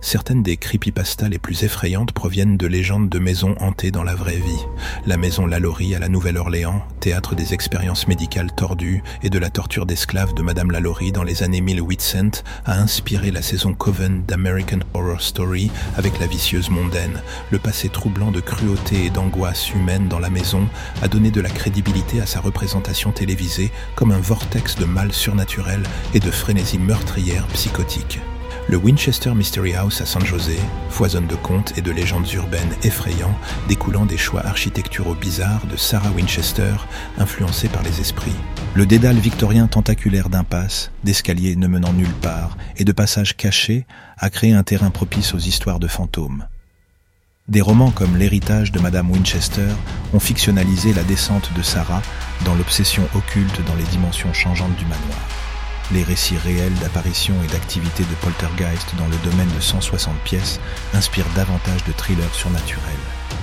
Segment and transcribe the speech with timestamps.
[0.00, 4.36] Certaines des creepypastas les plus effrayantes proviennent de légendes de maisons hantées dans la vraie
[4.36, 4.64] vie.
[5.06, 9.86] La maison Lalaurie à la Nouvelle-Orléans, théâtre des expériences médicales tordues et de la torture
[9.86, 15.20] d'esclaves de Madame Lalaurie dans les années 1800, a inspiré la saison Coven d'American Horror
[15.20, 17.20] Story avec la vicieuse mondaine.
[17.50, 20.68] Le passé troublant de cruauté et d'angoisse humaine dans la maison
[21.02, 25.82] a donné de la crédibilité à sa représentation télévisée comme un vortex de mal surnaturel
[26.14, 28.20] et de frénésie meurtrière psychotique.
[28.70, 30.58] Le Winchester Mystery House à San José
[30.90, 33.34] foisonne de contes et de légendes urbaines effrayants
[33.66, 36.74] découlant des choix architecturaux bizarres de Sarah Winchester,
[37.16, 38.36] influencée par les esprits.
[38.74, 43.86] Le dédale victorien tentaculaire d'impasses, d'escaliers ne menant nulle part et de passages cachés
[44.18, 46.46] a créé un terrain propice aux histoires de fantômes.
[47.48, 49.70] Des romans comme L'héritage de Madame Winchester
[50.12, 52.02] ont fictionnalisé la descente de Sarah
[52.44, 55.47] dans l'obsession occulte dans les dimensions changeantes du manoir.
[55.92, 60.60] Les récits réels d'apparitions et d'activités de poltergeist dans le domaine de 160 pièces
[60.92, 62.82] inspirent davantage de thrillers surnaturels.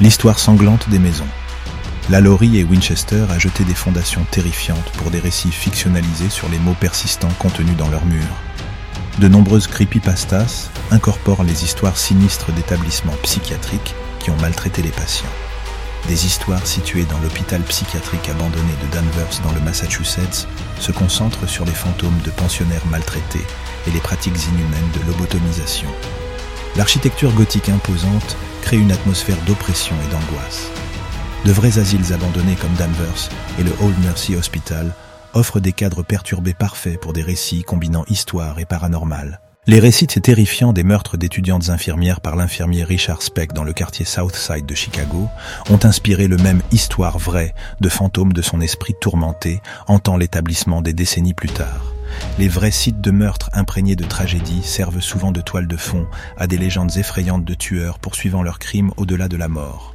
[0.00, 1.28] L'histoire sanglante des maisons.
[2.10, 6.76] Lalaurie et Winchester a jeté des fondations terrifiantes pour des récits fictionnalisés sur les mots
[6.78, 8.36] persistants contenus dans leurs murs.
[9.20, 15.30] De nombreuses creepypastas incorporent les histoires sinistres d'établissements psychiatriques qui ont maltraité les patients.
[16.08, 21.64] Des histoires situées dans l'hôpital psychiatrique abandonné de Danvers dans le Massachusetts se concentrent sur
[21.64, 23.46] les fantômes de pensionnaires maltraités
[23.86, 25.88] et les pratiques inhumaines de lobotomisation.
[26.76, 30.68] L'architecture gothique imposante crée une atmosphère d'oppression et d'angoisse.
[31.44, 34.92] De vrais asiles abandonnés comme Danvers et le Old Mercy Hospital
[35.34, 39.40] offrent des cadres perturbés parfaits pour des récits combinant histoire et paranormal.
[39.68, 44.66] Les récits terrifiants des meurtres d'étudiantes infirmières par l'infirmier Richard Speck dans le quartier Southside
[44.66, 45.28] de Chicago
[45.70, 50.94] ont inspiré le même histoire vraie de fantômes de son esprit tourmenté hantant l'établissement des
[50.94, 51.94] décennies plus tard.
[52.40, 56.48] Les vrais sites de meurtres imprégnés de tragédie servent souvent de toile de fond à
[56.48, 59.94] des légendes effrayantes de tueurs poursuivant leurs crimes au-delà de la mort.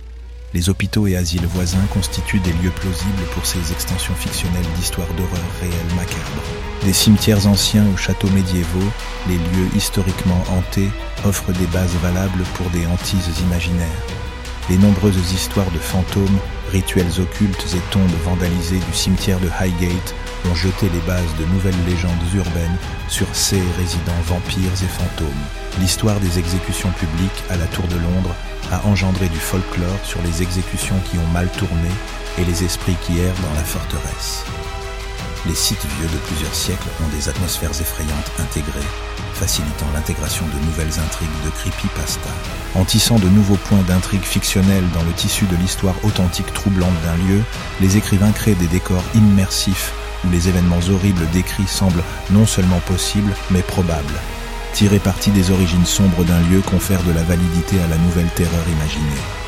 [0.53, 5.43] Les hôpitaux et asiles voisins constituent des lieux plausibles pour ces extensions fictionnelles d'histoires d'horreur
[5.59, 6.43] réelles macabres.
[6.83, 8.91] Des cimetières anciens aux châteaux médiévaux,
[9.27, 10.89] les lieux historiquement hantés
[11.25, 14.05] offrent des bases valables pour des hantises imaginaires.
[14.69, 16.39] Les nombreuses histoires de fantômes,
[16.71, 20.15] rituels occultes et tombes vandalisées du cimetière de Highgate
[20.49, 25.27] ont jeté les bases de nouvelles légendes urbaines sur ces résidents vampires et fantômes.
[25.79, 28.35] L'histoire des exécutions publiques à la Tour de Londres
[28.71, 31.89] a engendré du folklore sur les exécutions qui ont mal tourné
[32.37, 34.43] et les esprits qui errent dans la forteresse.
[35.45, 38.91] Les sites vieux de plusieurs siècles ont des atmosphères effrayantes intégrées,
[39.37, 42.29] facilitant l'intégration de nouvelles intrigues de creepypasta.
[42.75, 47.17] En tissant de nouveaux points d'intrigue fictionnels dans le tissu de l'histoire authentique troublante d'un
[47.27, 47.41] lieu,
[47.79, 49.93] les écrivains créent des décors immersifs
[50.25, 54.19] où les événements horribles décrits semblent non seulement possibles, mais probables.
[54.73, 58.67] Tirer parti des origines sombres d'un lieu confère de la validité à la nouvelle terreur
[58.67, 59.46] imaginée.